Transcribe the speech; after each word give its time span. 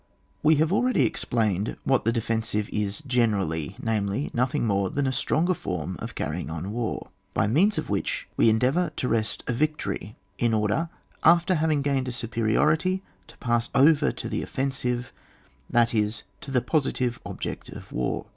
We 0.41 0.55
have 0.55 0.73
already 0.73 1.05
explained 1.05 1.77
wliat 1.87 2.05
the 2.05 2.11
defensire 2.11 2.67
is 2.69 3.03
generally, 3.05 3.75
namely, 3.79 4.31
nothing 4.33 4.65
more 4.65 4.89
than 4.89 5.05
a 5.05 5.11
stronger 5.13 5.53
form 5.53 5.95
of 5.99 6.15
carrying 6.15 6.49
on 6.49 6.71
war 6.71 7.01
(page 7.03 7.03
69), 7.03 7.09
by 7.35 7.47
means 7.47 7.77
of 7.77 7.89
which 7.91 8.27
we 8.35 8.51
endeayour 8.51 8.95
to 8.95 9.07
wrest 9.07 9.43
a 9.45 9.53
victory, 9.53 10.15
in 10.39 10.55
order, 10.55 10.89
after 11.23 11.53
having 11.53 11.83
gained 11.83 12.07
a 12.07 12.11
superiority, 12.11 13.03
to 13.27 13.37
pass 13.37 13.69
over 13.75 14.11
to 14.11 14.27
the 14.27 14.41
offensive, 14.41 15.13
that 15.69 15.93
is 15.93 16.23
to 16.39 16.49
the 16.49 16.61
pos 16.61 16.87
itive 16.87 17.19
object 17.23 17.69
of 17.69 17.91
war. 17.91 18.25